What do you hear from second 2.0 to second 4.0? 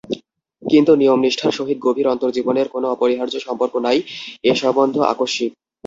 অন্তর্জীবনের কোন অপরিহার্য সম্পর্ক নাই,